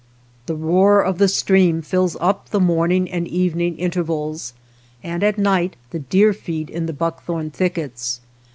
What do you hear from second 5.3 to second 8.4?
night the deer feed in the buckthorn thickets.